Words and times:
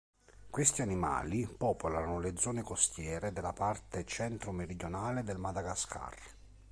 Questi 0.49 0.81
animali 0.81 1.45
popolano 1.47 2.19
le 2.19 2.35
zone 2.35 2.63
costiere 2.63 3.31
della 3.31 3.53
parte 3.53 4.03
centro-meridionale 4.03 5.21
del 5.21 5.37
Madagascar. 5.37 6.17